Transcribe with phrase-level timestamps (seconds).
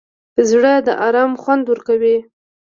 [0.49, 2.17] زړه د ارام خوند ورکوي.